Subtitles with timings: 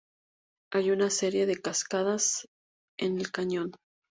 [0.73, 2.47] Hay una serie de cascadas
[2.97, 3.71] en el cañón.